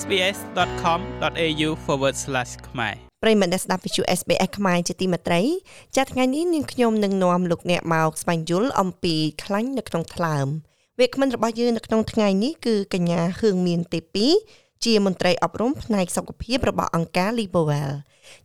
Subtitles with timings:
[0.00, 1.68] sbs.com.au/
[2.68, 5.42] ខ្មែរប្រិមត្តអ្នកស្ដាប់វិទ្យុ SBS ខ្មែរជាទីមេត្រី
[5.96, 9.14] ចាត់ថ្ងៃនេះនាងខ្ញុំនឹងនាំលោកអ្នកមកស្វែងយល់អំពី
[9.44, 10.46] ខ្លាញ់នៅក្នុងថ្លើម
[10.98, 14.26] វាគ្មិនរបស់យើងនៅក្នុងថ្ងៃនេះគឺកញ្ញាហឿងមានទេពី
[14.84, 17.92] ជាមន្ត្រីអប់រំផ្នែកសុខភាពរបស់អង្គការ Liberwell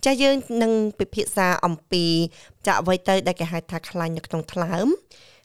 [0.06, 2.06] ចាយើងនឹងពិភាក្សាអំពី
[2.66, 4.88] ចាអ្វីទៅដែលគេហៅថាខ្លាញ់នៅក្នុងថ្លើម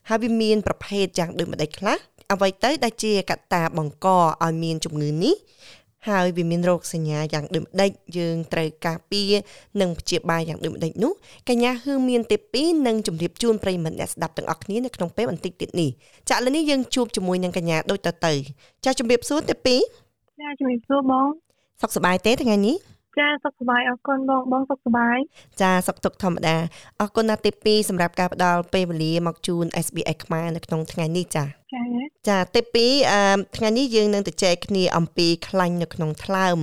[0.09, 1.99] ហើយវាមានប្រភេទយ៉ាងដូចម្ដេចខ្លះ
[2.33, 4.07] អ្វីទៅដែលជាកត្តាបង្ក
[4.43, 5.35] ឲ្យមានជំងឺនេះ
[6.07, 9.31] ហើយវាមានរោគសញ្ញាយ៉ាងដូចម្ដេចយើងត្រូវការពារ
[9.81, 11.11] និងព្យាបាលយ៉ាងដូចម្ដេចនោះ
[11.49, 15.89] កញ្ញាហឿងមានទេពីនឹងជម្រាបជូនប្រិយមិត្តអ្នកស្ដាប់ទាំងអស់គ្នានៅក្នុងពេលបន្តិចទៀតនេះ
[16.29, 18.33] ចាឥឡូវនេះយើងជួបជាមួយនឹងកញ្ញាដូចតទៅ
[18.85, 19.75] ចាជម្រាបសួរទេពី
[20.41, 21.27] ចាជម្រាបសួរបង
[21.81, 22.75] សុខសប្បាយទេថ្ងៃនេះ
[23.19, 25.17] ចាសុខសប្បាយអរគុណបងបងសុខសប្បាយ
[25.61, 26.55] ចាសុខទុក្ខធម្មតា
[27.01, 31.83] អរគុណណាស់ទី2សម្រាប់ការផ្ដល់ពេលវេលាមកជូន SBS ខ្មែរនៅក្នុងថ្ងៃនេះចាចា
[32.29, 32.61] ចាទី
[33.01, 36.59] 2អឺថ្ងៃនេះយើងនឹងទៅចែកគ្នាអំពីខ្លាញ់នៅក្នុងថ្លើម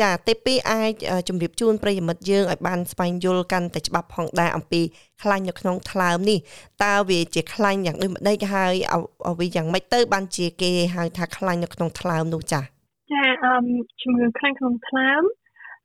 [0.00, 0.92] ចាទី2អាច
[1.28, 4.80] ជម្រាបជូនប្រិយមិត្តយើងឲ្យបានស្វែងយល់កាន់តែច្បាស់ផងដែរអំពី
[5.22, 6.38] ខ្លាញ់នៅក្នុងថ្លើមនេះ
[6.84, 8.74] តើវាជាខ្លាញ់យ៉ាងដូចម្ដេចហើយ
[9.28, 12.60] អ្វីយ៉ាងម៉េចទៅបានជាគេហៅថាខ្លាញ់នៅក្នុងថ្លើមនោះចា
[13.12, 13.52] ចាអឺ
[14.02, 15.22] ជំងឺខ្លាញ់ក្នុងថ្លើម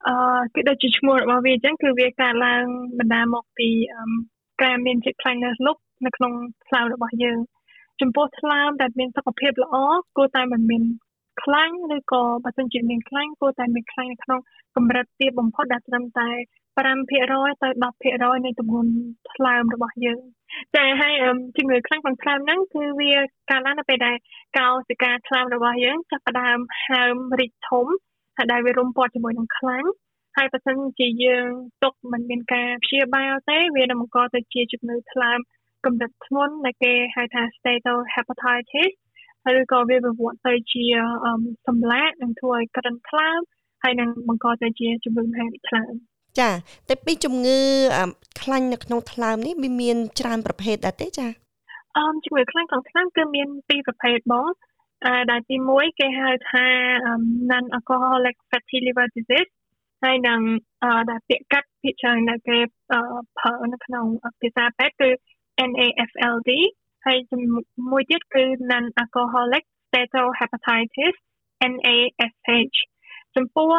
[0.07, 0.15] អឺ
[0.53, 2.63] គឺដូចជាឈ្មោះរបស់វាអញ្ចឹងគឺវាកើតឡើង
[2.99, 3.69] បណ្ដាមកពី
[4.63, 6.33] ការមានជាតិខ្លាញ់នៅលុកនៅក្នុង
[6.67, 7.37] ថ្លើមរបស់យើង
[8.01, 9.75] ចំពោះថ្លើមដែលមានសុខភាពល្អ
[10.17, 10.83] គួរតែមិនមាន
[11.41, 14.39] ខ្លាញ់ឬក៏បើសិនជាមានខ្លាញ់គួរតែមានខ្លាញ់នៅក្នុង
[14.75, 16.29] កម្រិតទាបបំផុតដែលត្រឹមតែ
[16.75, 18.91] 5%ទៅ10%នៃទម្ងន់
[19.31, 20.19] ថ្លើមរបស់យើង
[20.75, 21.13] ចាហើយ
[21.57, 23.13] ជំងឺខ្លាំងក្នុងថ្លើមហ្នឹងគឺវា
[23.49, 24.15] កើតឡើងនៅពេលដែល
[24.57, 27.87] កោសិកាថ្លើមរបស់យើងចាប់ផ្ដើមហើមរីកធំ
[28.37, 29.89] ហើយដែលវារុំព័ទ្ធជាមួយនឹងខ្លាញ់
[30.37, 31.47] ហើយបើសិនជាយើង
[31.83, 35.39] ទុកមិនមានការព្យាបាលទេវានឹងបង្កទៅជាជំងឺថ្លើម
[35.85, 38.91] កម្រិតធ្ងន់ដែលគេហៅថា steatohepatitis
[39.59, 40.85] ឬក៏វាវិវត្តទៅជា
[41.67, 43.39] សម្លាក់នឹងធ្វើឲ្យក្រិនថ្លើម
[43.83, 45.93] ហើយនឹងបង្កទៅជាជំងឺមហារីកថ្លើម
[46.39, 46.49] ចា
[46.89, 47.59] តែពីជំងឺ
[48.41, 51.27] ខ្លាញ់នៅក្នុងថ្លើមនេះវាមានច្រើនប្រភេទដែរទេចា
[51.97, 54.53] អមជំងឺខ្លាញ់ក្នុងថ្លើមគឺមានពីរប្រភេទបងអឺ
[55.30, 56.66] ដែលទី1គេហៅថា
[57.50, 59.50] non alcoholic fatty liver disease
[60.02, 60.40] ហើយនឹង
[61.10, 62.58] ដែលពាក្យកាត់ភាគច្រើនដែលគេ
[63.38, 64.06] ប្រើនៅក្នុង
[64.40, 65.10] ភាសាពេទ្យគឺ
[65.70, 66.50] NAFLD
[67.06, 67.18] ហើយ
[67.90, 71.16] មួយទៀតគឺ non alcoholic steatohepatitis
[71.72, 72.78] NASH
[73.36, 73.70] ចំពោះ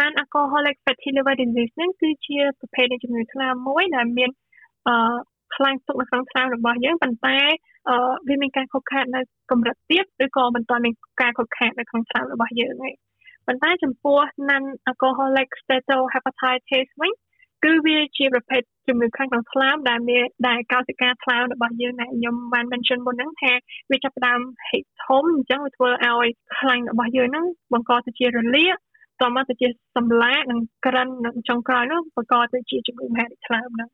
[0.00, 4.30] non alcoholic fatty liver disease ហ្នឹងគឺជាប្រភេទនៃជំងឺថ្លើមមួយដែលមាន
[4.86, 4.94] អឺ
[5.55, 7.37] ខ្លាំងទុកនៅក្នុងថ្លើមរបស់យើងប៉ុន្តែ
[7.89, 7.95] អឺ
[8.27, 12.91] វាមានការខុសខាតនៅកម្រិតទាបឬក៏មិនទាន់មានការខុសខាតនៅក្នុងថ្លើមរបស់យើងទេ
[13.47, 14.19] ប៉ុន្តែចំពោះ
[14.49, 17.13] non alcoholic steatohepatitis វិញ
[17.63, 23.53] គឺវាជាប្រភេទជំងឺខ្លាំងក្នុងថ្លើមដែលមានដែលកោសិកាថ្លើមរបស់យើងដែលខ្ញុំបាន mention មុនហ្នឹងថា
[23.91, 24.39] វាចាប់ផ្ដើម
[24.69, 28.75] ហិធំអញ្ចឹងវាធ្វើឲ្យខ្លាញ់របស់យើងហ្នឹងបង្កទៅជារលាក
[29.21, 33.89] តមកទៅជាសម្លាកនិងក្រិននិងចុងក្រោយនោះបង្កទៅជាជំងឺមហារីកថ្លើមហ្នឹង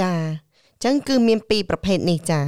[0.00, 2.40] ចាអញ្ចឹងគឺមានពីរប្រភេទនេះចា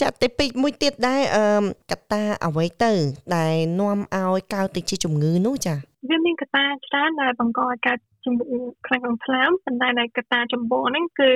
[0.00, 1.44] ចាតែពេកមួយទៀតដែរអឺ
[1.90, 2.92] កត្តាអ្វីទៅ
[3.36, 5.74] ដែលនាំឲ្យកើតទៅជាជំងឺនោះចា
[6.08, 11.30] វាមានកត្តាច្រើនដែលបង្កឲ្យកើតជំងឺខ្លាំងក្នុងថ្លើមប៉ុន្តែដែលកត្តាចម្បងហ្នឹងគឺ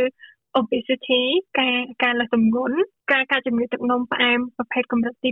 [0.61, 1.22] obesity
[1.59, 2.77] ការការលើសទម្ងន់
[3.12, 5.31] ការកើតជំងឺទឹកនោមផ្អែមប្រភេទកម្រិតទី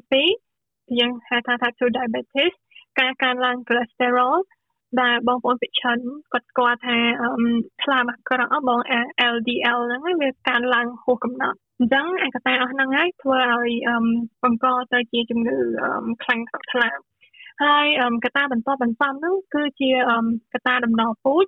[0.51, 2.53] 2យើងហៅថា type 2 diabetes
[3.01, 4.37] ការកើនឡើង cholesterol
[5.01, 5.99] ដែលបងប្អូនពិជន
[6.33, 6.97] គាត់ស្គាល់ថា
[7.83, 8.81] ថ្លើមអាក្រក់បង
[9.35, 13.73] LDL ហ្នឹងវាកើនឡើងហួសកំណត់អញ្ចឹងឯកតាអស់ហ្នឹងហើយធ្វើឲ្យ
[14.43, 15.57] បង្កទៅជាជំងឺ
[16.23, 16.99] ខ្លាំងក្នុងថ្លើម
[17.63, 17.87] ហើយ
[18.25, 19.91] កត្តាបន្តបន្សំហ្នឹងគឺជា
[20.53, 21.47] កត្តាដំណពូជ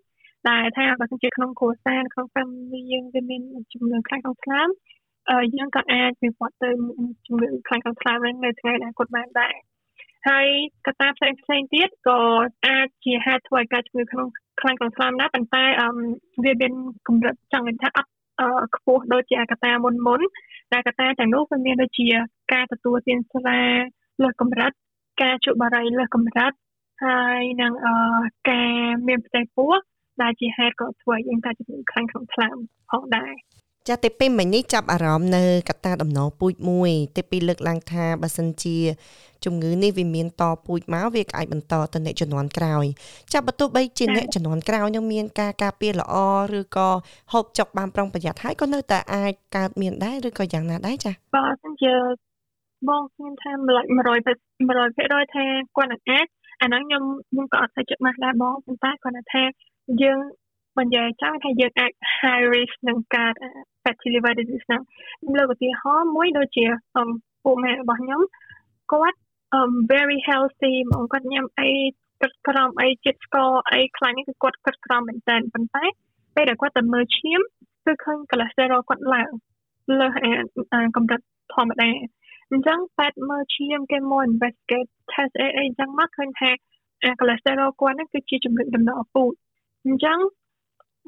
[0.50, 2.48] ដែលថាបើសិនជាក្នុងគ្រួសារក្នុងក្រុម
[2.92, 3.42] យើងវាមាន
[3.72, 4.68] ជំងឺខ្លាំងក្នុងថ្លើម
[5.56, 6.70] យើងក៏អាចវិវត្តទៅ
[7.26, 9.54] ជំងឺខ្លាំងក្នុងថ្លើមនៅថ្ងៃអនាគតបានដែរ
[10.28, 10.46] ហើយ
[10.86, 12.20] កត្តាផ្សេងផ្សេងទៀតក៏
[12.66, 14.26] អាចជាហេតុធ្វើឲ្យកើតជំងឺក្នុង
[14.60, 15.64] ខ្លាំងក្នុងថ្លើមដែរប៉ុន្តែ
[16.44, 16.72] វាមាន
[17.08, 18.10] កម្រិតចង់និយាយថាអត់
[18.76, 20.20] ខ្ពស់ដូចជាកត្តាមុនមុន
[20.72, 22.08] តែកត្តាទាំងនោះវាមានដូចជា
[22.52, 23.60] ការទទួលទានស្រា
[24.22, 24.72] លើសកម្រិត
[25.22, 26.52] ការជក់បារីលើសកម្រិត
[27.04, 27.72] ហើយនឹង
[28.50, 28.72] ការ
[29.08, 29.72] មានផ្ទៃពោះ
[30.22, 32.56] ដែលជាហេតុក៏ធ្វើឲ្យយើងកើតជំងឺខ្លាំងក្នុងថ្លើម
[32.90, 33.32] ផងដែរ
[33.88, 38.78] ចាទីពីរមិញនេះចាប់អារម្មណ៍នៅកត្តាដំណពូជមួយទីពីរលើកឡើងថាបើសិនជា
[39.44, 42.84] ជំងឺនេះវាមានតពូជមកវាអាចបន្តទៅអ្នកជំនាន់ក្រោយ
[43.32, 46.14] ចាប់បើទោះបីជាអ្នកជំនាន់ក្រោយនឹងមានការការពារល្អ
[46.58, 46.88] ឬក៏
[47.32, 51.92] ហូបចុកបានប្រុងប្រយ័ត្នហើយក៏នៅតែអាចកើតមានដែរឬក៏យ៉ាងណាដែរចា៎បើសិនជា
[52.88, 55.44] បងខ្ញុំថា100% 100%ថា
[55.76, 56.26] គាត់នឹងអាច
[56.62, 59.42] អាហ្នឹងខ្ញុំខ្ញុំក៏អត់ស្គាល់ចិត្តមកដែរបងប៉ុន្តែគាត់ថា
[60.02, 60.18] យើង
[60.78, 63.34] បញ្ជាក់ចាំថាយើងអាច high risk នឹងកើត
[63.82, 64.82] fatty liver disease ហ្នឹង
[65.20, 66.64] ខ្ញុំលើកឧទាហរណ៍មួយដូចជា
[67.44, 68.20] ពួកម៉ែរបស់ខ្ញុំ
[68.92, 69.18] គាត់
[69.58, 71.70] um very healthy មកគាត់ញ៉ាំអី
[72.22, 75.84] គិតក្រំអីចិត្តស្ករអីខ្លាញ់នេះគឺគាត់គិតក្រំមែនតើប៉ុន្តែ
[76.34, 77.40] ពេលដែលគាត់ទៅមើលឈាម
[77.84, 79.30] គឺឃើញ cholesterol គាត់ឡើង
[80.00, 80.08] លើ
[80.72, 81.20] សកម្រិត
[81.54, 81.90] ធម្មតា
[82.50, 86.50] អញ្ចឹងពេទ្យមើលឈាមគេមក investigate test អីអីអញ្ចឹងមកឃើញថា
[87.20, 89.32] cholesterol គាត់ហ្នឹងគឺជាជំងឺដំណក់ពូជ
[89.86, 90.18] អញ្ចឹង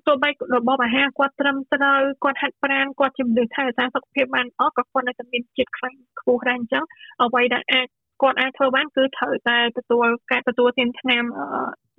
[0.06, 6.84] ទោះបីរបបអាហារគាត់ត្រឹមត្រូវគាត់ហាត់ប្រាណគាត់ជំនឿថែរក្សាសុខភាពបានអស់ក៏គាត់នៅតែមានជាតិខ្លាញ់ខ្ពស់ដែរអញ្ចឹង
[7.22, 7.86] អ្វីដែលអាច
[8.22, 11.24] គាត់អាចធ្វើបានគឺត្រូវតែទទួលការទទួលទានថ្នាំ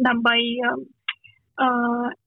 [0.08, 0.36] ដើម្បី
[1.62, 1.70] អឺ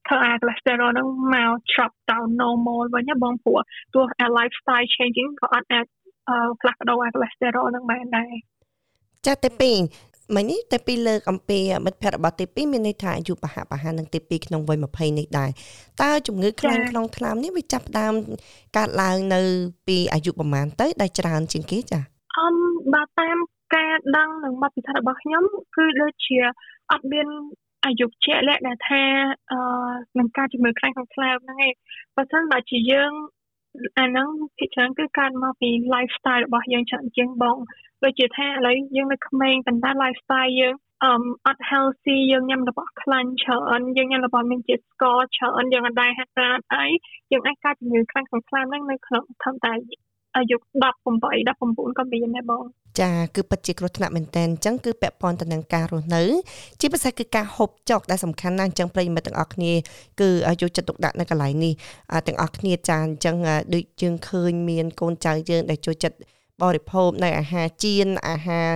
[0.07, 3.59] ធ្វើឲ្យ cholesterol ហ្នឹងមក drop down normal វិញបងព្រោះ
[3.93, 4.05] ទោះ
[4.37, 5.85] lifestyle changing ក៏អត់អាច
[6.61, 8.33] ផ្លាស់ប្ដូរឲ្យ cholesterol ហ្នឹងបានដែរ
[9.27, 9.71] ចាតែពី
[10.35, 15.49] មិញនេះតែពីលើកអំពីមិត្តភ័ក្តិរបស់ទី2មានន័យថាអាយុប្រហាក់ប្រហែលនឹងទី2ក្នុងវ័យ20នេះដែរ
[16.01, 18.13] តើជំងឺខ្លាំងក្នុងថ្លើមនេះវាចាប់ផ្ដើម
[18.77, 19.41] កើតឡើងនៅ
[19.87, 21.99] ពីអាយុប្រហែលទៅដែលច្រើនជាងគេចា
[22.39, 22.55] អម
[22.93, 23.37] បើតាម
[23.75, 25.43] ការដឹងនិងបទពិសោធន៍របស់ខ្ញុំ
[25.75, 26.37] គឺដូចជា
[26.91, 27.27] អត់មាន
[27.85, 29.01] អាយុជាក់លាក់ដែលថា
[29.51, 29.59] អឺ
[30.19, 31.73] នឹងការជំងឺខ្លាំងក្នុងថ្លើមហ្នឹងឯង
[32.15, 33.11] បើសិនបើជាយើង
[33.99, 34.27] អាហ្នឹង
[34.57, 37.57] ភាគច្រើនគឺកើតមកពី lifestyle របស់យើងច្រើនជាងបង
[38.03, 41.11] ដូចជាថាឥឡូវយើងនៅក្មេងប៉ុន្តែ lifestyle យើងអឺ
[41.47, 46.85] អត់ healthy យើងញ៉ាំរបស់ខ្លាញ់ច្រើនយើងញ៉ាំរបស់មានជាតិស្ករច្រើនយើងអត់ដែរហាត់ប្រាណអី
[47.31, 49.73] យើងអាចកើតជំងឺខ្លាំងក្នុងខ្លាំងហ្នឹងនៅក្នុងធម្មតា
[50.35, 50.93] អាយុ18
[51.49, 52.63] 19ក៏មានដែរបង
[53.01, 56.23] ចាគឺពិតជាគ្រោះថ្នាក់មែនតើអញ្ចឹងគឺពាក់ព័ន្ធទៅនឹងការរស់នៅ
[56.79, 59.71] ជាពិសេសគឺការហូបចុកដែលសំខាន់ណាស់អញ្ចឹងប្រិយមិត្តទាំងអស់គ្នា
[60.21, 60.29] គឺ
[60.61, 61.73] យកចិត្តទុកដាក់នៅកន្លែងនេះ
[62.27, 63.35] ទាំងអស់គ្នាចាអញ្ចឹង
[63.73, 66.17] ដូចយើងឃើញមានកូនចៅយើងដែលចូលចិត្ត
[66.63, 68.67] បរិភោគនៅអាហារចៀនអាហារ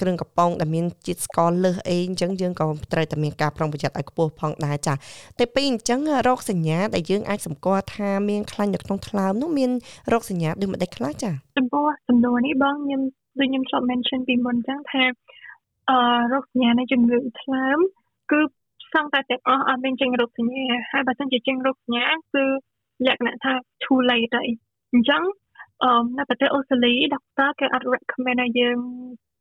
[0.00, 4.94] គ្រឿងកំប៉ុងដែលមានជាតិស្ករលើសអីអញ្ចឹងយើងក៏ត្រូវតែមានការប្រុងប្រយ័ត្នឲ្យខ្ពស់ផងដែរចា
[5.38, 9.70] តែពីអញ្ចឹងរោគសញ្ញាដែលយើងអាចសម្គាល់ថាមានខ្លាញ់នៅក្នុងថ្លើមនោះមាន
[10.12, 13.00] រោគសញ្ញាដូចម្ដេចខ្លះចាចំពោះសំណួរនេះបងខ្ញុំ
[13.38, 15.02] ដូចខ្ញុំធ្លាប់ mention ពីមុនអញ្ចឹងថា
[15.90, 15.98] អឺ
[16.32, 17.78] រោគសញ្ញានៃជំងឺថ្លើម
[18.32, 18.40] គឺ
[18.94, 22.04] សង្កត់ទាំងអស់អត់មានចេញរោគសញ្ញាហើយបើសិនជាចេញរោគសញ្ញា
[22.34, 22.44] គឺ
[23.06, 24.48] លក្ខណៈថា too late ហើយ
[24.92, 25.22] អញ្ចឹង
[25.82, 28.78] អឺនៅប្រទេសអូស្ត្រាលី doctor គេអត់ recommend ឲ្យយើង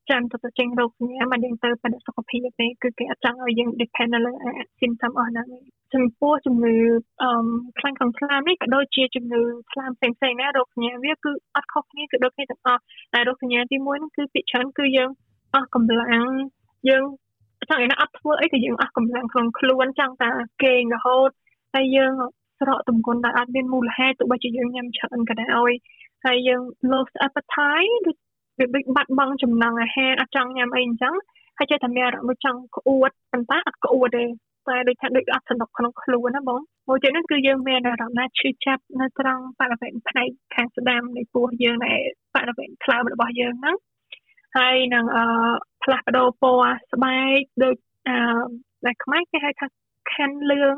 [0.10, 4.34] ចាំទៅចេញរោគសញ្ញាមកយើងទៅបដិសុខភាពទេគឺគេអត់ចង់ឲ្យយើង depend លើ
[4.80, 5.48] symptom អស់ហ្នឹង
[5.94, 6.76] ចំពោះជំងឺ
[7.22, 7.32] អឺ
[7.80, 9.42] ខ្លាំងក្នុងថ្លើមនេះក៏ដូចជាជំងឺ
[9.72, 12.82] ថ្លើមផ្សេងផ្សេងដែររោគសញ្ញាវាគឺអត់ខុសគ្នាគឺដូចគ្នាទាំងអស់
[13.14, 15.10] តែរោគសញ្ញាទី1ហ្នឹងគឺពីច្រើនគឺយើង
[15.56, 16.28] អស់កម្លាំង
[16.90, 17.04] យើង
[17.70, 20.30] ចង់ឲ្យអត់ធ្វើអីក៏យើងអស់កម្លាំងក្នុងខ្លួនចង់តែ
[20.64, 21.30] គេងរហូត
[21.74, 22.14] ហើយយើង
[22.60, 25.72] ស្រកទម្ងន់ដែលអត់មានមូលហេតុទោះបីជាយើងញ៉ាំច្រើនក៏ដោយ
[26.26, 28.18] ហើយយើង lost appetite ដូច
[28.60, 31.14] វាដូចបាត់បង់ចំណង់អាហារអត់ចង់ញ៉ាំអីអញ្ចឹង
[31.58, 34.26] ហើយចេះតែមានអារម្មណ៍ដូចចង់ក្អួតប៉ុន្តែអត់ក្អួតទេ
[34.68, 41.94] តែដូចថាដូចអត់សនុកក្នុងខ្លួនណាបងមួយទៀតនោះគឺយើងមានអារម្មណ៍ថាឈឺចាប់នៅត្រង់បរិវេណផ្នែកខាងស្ដាំនៃពោះយើងនៃ
[42.36, 43.78] បរិវេណថ្លើមរបស់យើងហ្នឹង
[44.58, 45.24] ហើយនឹងអឺ
[45.84, 47.76] ផ្លាស់ប្ដូរពណ៌ស្បែកដូច
[48.08, 48.16] អឺ
[48.86, 49.68] ដែលខ្មែរគេហៅថា
[50.14, 50.78] ខាន់លឿង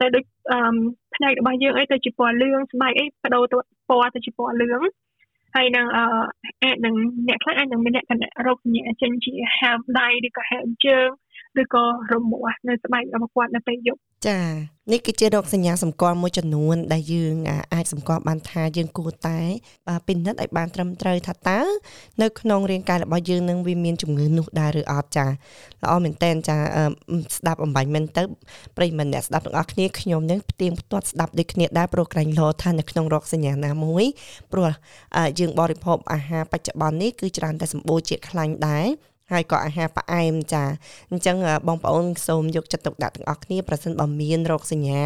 [0.00, 0.58] តែដូចអឺ
[1.14, 3.56] ផ្នែករបស់យើងអីទៅជាពណ៌លឿងស្បែកអីបដូរទៅ
[3.88, 4.82] ពណ៌ទៅជាពណ៌លឿង
[5.54, 6.04] ហើយនឹងអឺ
[6.64, 6.94] អាចនឹង
[7.28, 11.08] អ្នកខ្លះអាចនឹងមានលក្ខណៈរោគសញ្ញាចេញជាហើមដៃឬក៏ហើមជើង
[11.62, 14.40] ឬក៏រមាស់នៅស្បែករបស់គាត់នៅពេលយប់ចា
[14.92, 17.36] នេះគឺជារោគសញ្ញាសម្គាល់មួយចំនួន ដែលយើង
[17.74, 19.38] អាចសម្គាល់បានថាយើងគួរតែ
[20.06, 21.60] ពិនិត្យឲ្យបានត្រឹមត្រូវថាតើ
[22.22, 26.56] នៅក្នុងរាងកាយរបស់យើងនឹងវាមានជំងឺនោះដែរឬអត់ចាល្អមែនតែនចា
[27.36, 28.22] ស្ដាប់អំបញ្ញមែនទៅ
[28.76, 34.04] ប្រិយមិត្តអ្នកស្ដាប់ទាំងអស់គ្នាខ្ញុំនឹងផ្ទៀងផ្ទាត់ស្ដាប់ដូចគ្នាដែរព្រោះក្រែងលោថានៅក្នុងរោគសញ្ញាណាមួយ
[34.52, 34.70] ព្រោះ
[35.38, 38.86] យើងបរិភោគអាហារបច្ចុប្បន្ននេះគឺច្រើនតែសម្បូរជាតិខ្លាញ់ដែរ
[39.32, 40.64] ហើយក៏អាហារផ្អែមចា
[41.10, 41.36] អញ្ចឹង
[41.68, 45.04] បងប្អូនសូមយកចិត្តទុកដាក់ទាំងអស់គ្នាប្រសិនបើមានរោគសញ្ញា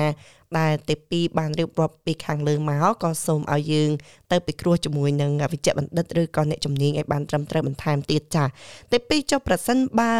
[0.59, 3.91] ដែលទី2បានរៀបរាប់ពីខាងលើមកក៏សូមឲ្យយើង
[4.33, 8.45] ទៅពិគ្រោះជាមួយនឹងវិជ្ជបណ្ឌិតឬក៏អ្នកជំនាញឲ្យបានត្រឹមត្រូវបន្ថែមទៀតចា
[8.93, 10.15] ទី2ចុះប្រសិនបើ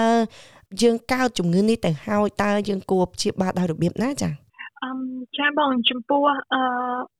[0.83, 4.31] យើងកើតជំងឺនេះទៅហើយតើយើងគួរព្យាបាលដោយរបៀបណាចា
[4.85, 5.01] អឹម
[5.39, 6.61] ចាបងចំពោះអឺ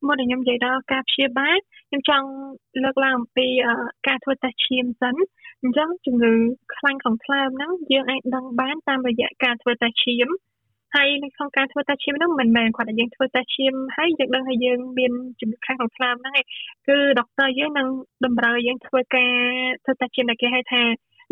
[0.07, 1.57] មុននឹងខ្ញុំនិយាយដល់ការព្យាបាល
[1.89, 2.27] ខ្ញុំចង់
[2.83, 3.47] លើកឡើងអំពី
[4.07, 5.15] ការធ្វើតេស្តឈាមសិន
[5.63, 6.33] អញ្ចឹងជំងឺ
[6.75, 10.27] ខ្លាញ់ក្នុងថ្លើមហ្នឹងយើងអាចដឹងបានតាមរយៈការធ្វើតេស្តឈាម
[10.95, 16.45] ហើយនៅក្នុងការធ្វើតេស្តឈាមហ្នឹងមិនមែនគាត់តែយើងធ្វើតេស្តឈាមហើយយើងដឹងថាយើងមានជំងឺខ្លាំងក្នុងថ្លើមហ្នឹងឯង
[16.87, 17.87] គឺដុកទ័រយើងនឹង
[18.25, 19.33] តម្រូវយើងធ្វើការ
[19.83, 20.81] ធ្វើតេស្តឈាមដែលគេហៅថា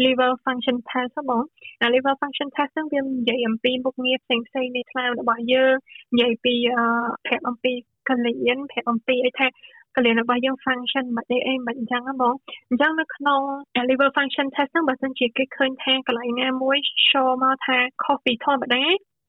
[0.03, 1.43] liver function test បង
[1.81, 5.73] អា liver function test ហ្នឹងវានិយាយអំពីមុខងារផ្សេងផ្សេងនៃថ្លើមរបស់យើង
[6.13, 6.55] និយាយពី
[7.25, 7.73] ប្រាប់អំពី
[8.09, 9.47] កលៀនប្រាប់អំពីអីថា
[9.95, 12.33] កលៀនរបស់យើង function មិនអីអីមិនអញ្ចឹងហ៎បង
[12.69, 13.41] អញ្ចឹងនៅក្នុង
[13.89, 16.77] liver function test ហ្នឹងបើសិនជាគេឃើញថាកន្លែងណាមួយ
[17.09, 18.83] show មកថា coffee ធម្មតា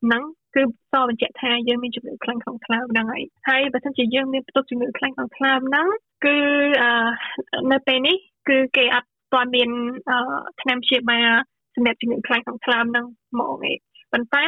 [0.05, 0.23] ហ្នឹង
[0.55, 0.63] គឺ
[0.93, 5.87] សបញ្ជាក់ថាយើងមានជំងឺខ្លាំងក្នុងថ្លើមហ្នឹងហើយហើយបើសិនជាយើងមានផ្ទុកជំងឺខ្លាំងក្នុងថ្លើមហ្នឹង
[6.25, 6.37] គឺ
[7.73, 8.17] នៅពេលនេះ
[8.49, 9.71] គឺគេអត់ទាន់មាន
[10.61, 11.29] ថ្នាំព្យាបាល
[11.75, 13.07] សម្រាប់ជំងឺខ្លាញ់ក្នុងថ្លើមនឹង
[13.39, 13.79] មកឯង
[14.13, 14.47] ប៉ុន្តែ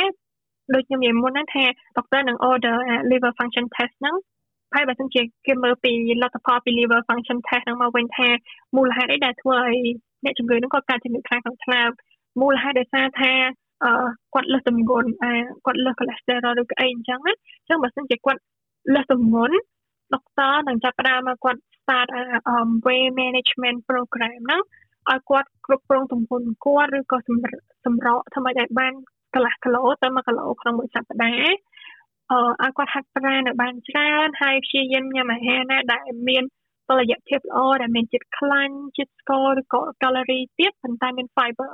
[0.75, 1.65] ដូចខ្ញុំនិយាយមុនហ្នឹងថា
[1.97, 2.77] doctor នឹង order
[3.11, 4.17] liver function test ហ្នឹង
[4.75, 8.29] ហើយបើសិនជាគេមើលពីលទ្ធផលពី liver function test ហ្នឹងមកវិញថា
[8.77, 9.79] មូលហេតុអីដែលធ្វើឲ្យ
[10.25, 11.91] អ្នកជំងឺហ្នឹងគាត់កើតជំងឺខ្លាញ់ក្នុងថ្លើម
[12.41, 13.33] មូលហេតុដោយសារថា
[13.85, 13.93] អឺ
[14.35, 15.33] គាត់លើសទម្ងន់អា
[15.67, 18.41] គាត់លើស cholesterol ឬក៏អីអញ្ចឹងណាអញ្ចឹងបើសិនជាគាត់
[18.95, 19.57] លើសទម្ងន់
[20.15, 22.23] doctor នឹងចាប់ផ្ដើមមកគាត់ start អា
[22.87, 24.63] way management program ហ្នឹង
[25.11, 27.31] ឲ្យគាត់គ្រប់គ្រងទម្ងន់គាត់ឬក៏ស
[27.95, 28.93] ម្រកធ្វើម៉េចឲ្យបាន
[29.35, 31.57] កន្លះគីឡូទៅ1គីឡូក្នុងមួយសប្តាហ៍
[32.33, 36.45] អឺឲ្យគាត់ហាត់ប្រាណឲ្យបានច្រើនហើយព្យាយាមញ៉ាំអាហារណាដែលមាន
[36.89, 41.71] តុល្យភាពល្អដែលមានជាតិខ្លាញ់ជាតិស្ករឬក៏កាឡូរីទៀតប៉ុន្តែមាន fiber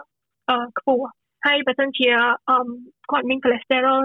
[0.49, 1.07] អឺខ្ពស់
[1.47, 2.09] ហើយបើសិនជា
[2.49, 2.59] អឺ
[3.11, 4.03] គាត់មាន cholesterol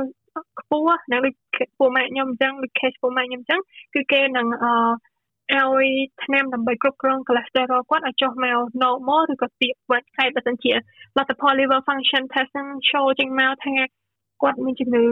[0.60, 1.33] ខ្ពស់នៅដូច
[1.79, 3.62] ពួកម៉ែខ្ញុំអញ្ចឹងដូច case ពួកម៉ែខ្ញុំអញ្ចឹង
[3.93, 4.74] គឺគេនឹងអឺ
[5.51, 5.88] ឲ្យ
[6.24, 10.74] ថ្នាំដើម្បីគ្រប់គ្រង cholesterol គាត់ឲ្យចុះមក normal ឬក៏ទាបវិញហើយបើសិនជា
[11.17, 13.75] លទ្ធផល liver function test ហ្នឹង show ចេញមកថា
[14.41, 15.05] គាត់មានជំងឺ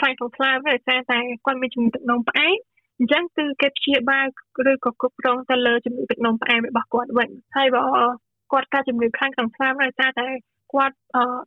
[0.00, 2.56] ខ្លាំងក្នុងថ្លើមដោយសារតែគាត់មានជំងឺទឹកនោមផ្អែម
[2.98, 4.26] អញ្ចឹងគឺគេព្យាបាល
[4.70, 7.82] ឬក៏គ្រប់គ្រងទៅលើជំងឺទឹកនោមផ្អែមរបស់គាត់វិញហើយបើ
[8.52, 10.26] គាត់កើតជំងឺខ្លាំងក្នុងថ្លើមដោយសារតែ
[10.72, 10.96] គាត់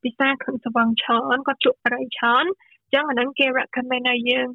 [0.03, 4.47] ពិសាគ្រឿងស្រវឹងច្រើនគាត់ជក់បរិយច្រើនអញ្ចឹងអានឹងគេ recommend ឲ្យយើង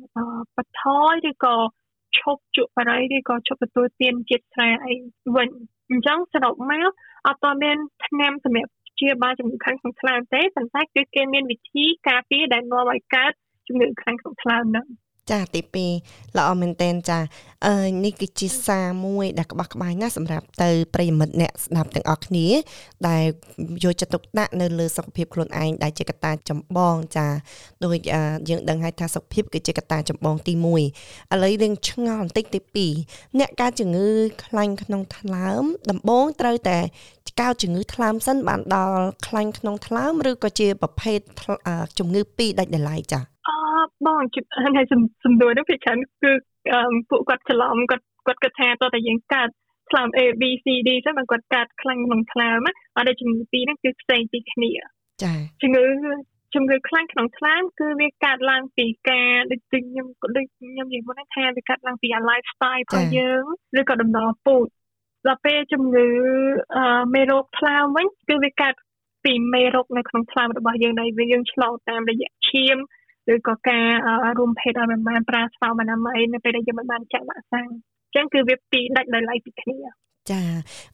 [0.56, 1.56] បន្ថយឬក៏
[2.18, 4.94] ឈប់ជក់បរិយឬក៏ឈប់ទទួលទានជាតិស្រាអី
[5.36, 5.48] វិញ
[5.90, 6.88] អញ្ចឹងសរុបមក
[7.26, 13.32] អត់តមានថ្នាំសម្រាប់ជាបាលជំងឺខ្លាំងក្នុងថ្លើមទេប៉ុន្តែគឺគេមានវិធីការពារដែលនាំឲ្យកើត
[13.66, 14.86] ជំងឺខ្លាំងក្នុងថ្លើមហ្នឹង
[15.30, 15.60] ចាទី
[16.00, 17.18] 2ល្អមែនតែនចា
[17.66, 22.46] អឺនេះគឺជាសារមួយដែលក្បោះក្បាយណាស់សម្រាប់ទៅប្រិយមិត្តអ្នកស្ដាប់ទាំងអស់គ្នា
[23.08, 23.24] ដែល
[23.84, 27.26] យកចិត្តទុកដាក់នៅលើសុខភាពខ្លួនឯងដែលជាកត្តាចម្បងចា
[27.84, 27.96] ដូច
[28.48, 30.66] យើងដឹងហើយថាសុខភាពគឺជាកត្តាចម្បងទី1
[31.32, 32.60] ឥឡូវរឿងឆ្ងល់បន្តិចទី
[33.12, 34.08] 2អ្នកកើតជំងឺ
[34.44, 36.78] ខ្លាញ់ក្នុងថ្លើម ដំបូងត្រូវតែ
[37.40, 41.18] កើតជំងឺថ្លើមសិនបានដល់ខ្លាញ់ក្នុងថ្លើមឬក៏ជាប្រភេទ
[41.98, 43.33] ជំងឺពីរដាច់ដライចាអ
[44.06, 44.22] បង
[44.76, 44.86] ហើយ
[45.24, 46.32] សំដួលនេះពីច្រើនគឺ
[47.10, 49.48] ពួកគាត់ច្រឡំគាត់គាត់គិតថាតើតែយើងកើត
[49.90, 52.60] ថ្លើម A B C D ចឹងមកគាត់កើតខ្លាំងក្នុងថ្លើម
[52.96, 54.72] អត់តែជំងឺពីរហ្នឹងគឺផ្សេងពីគ្នា
[55.22, 55.84] ចាជំងឺ
[56.54, 63.42] ជំងឺខ្លាំងក្នុងថ្លើមគឺវាកើតឡើងពីការដូចខ្ញុំដូចខ្ញុំនិយាយមុនថាវាកើតឡើងពី lifestyle របស់យើង
[63.80, 64.66] ឬក៏ដំណរពូជ
[65.26, 66.08] ដល់ពេលជំងឺ
[67.14, 68.74] មេរោគថ្លើមវិញគឺវាកើត
[69.24, 72.76] ពីមេរោគនៅក្នុងថ្លើមរបស់យើងដែលយើងឆ្លងតាមរយៈឈាម
[73.32, 73.86] ឬក៏ការ
[74.38, 79.78] រួមភេទឲ្យមិនបានប្រើស្វមអនាម័យនៅពេលដែលយើងមិនបានចាក់វ៉ាក់សាំងអញ្ចឹងគឺវាពីរដាច់ដោយឡែកពីគ្នា
[80.30, 80.42] ចា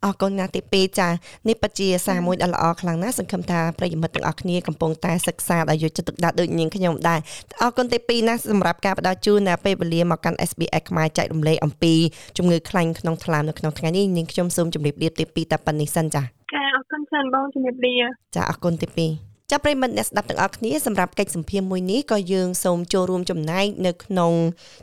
[0.05, 1.09] អរគុណណាស់ទី2ចា
[1.49, 7.21] នេះពិតជាសារមួយដ៏ល្អខ្លាំងណាស់សង្ឃឹមថាប្រិយមិត្តទាំងអស់គ្នាកំពុងតែសិក្សាដោយយកចិត្តទុកដាក់ដូចនាងខ្ញុំដែរ
[7.63, 11.95] អរគុណទី2ណាស់សម្រាប់ការផ្ដល់ជូននៅពេលវេលាមកកាន់ SBS ខ្មែរចែករំលែកអំពី
[12.37, 16.23] ជំងឺខ្លាញ់ក្នុងថ្លើមនៅក្នុងថ្ងៃនេះនាងខ្ញុំសូមជម្រាបលាទី2តែប៉ុណ្្នេះសិនចា
[16.53, 17.95] ចាអរគុណច្រើនបងជម្រាបលា
[18.37, 24.33] ចាអរគុណទី2 ចាប់ប្រិមិត្តអ្នកស្ដាប់ទាំងអស់គ្នាសម្រាប់កិច្ចសម្ភារមួយនេះក៏យើងសូមចូលរួមចំណែកនៅក្នុង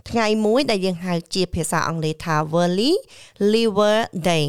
[0.10, 2.92] ថ្ងៃមួយដែលយើងហៅជាភាសាអង់គ្លេសថា Worldly
[3.54, 3.98] Liver
[4.28, 4.48] Day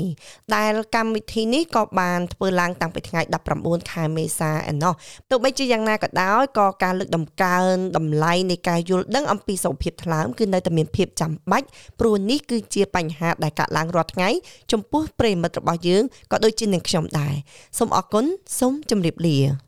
[0.55, 3.21] ដែលកម្មវិធីនេះក៏បានធ្វើឡើងតាំងពីថ្ងៃ
[3.57, 4.95] 19ខែមេសាឯណោះ
[5.31, 11.67] ទោះបីជាយ៉ាងណាក៏ដោយក៏ការលើកតម្កើងតម្លៃនៃការយល់ដឹងអំពីសុខភាពថ្លើមគឺនៅតែមានភាពចាំបាច់
[12.01, 14.29] ព្រោះនេះគឺជាបញ្ហាដែលកើតឡើងរាល់ថ្ងៃ
[14.73, 17.35] ចំពោះប្រិមិត្តរបស់យើងក៏ដូចជានឹងខ្ញុំដែរ
[17.79, 18.25] សូមអរគុណ
[18.59, 19.68] សូមជម្រាបលា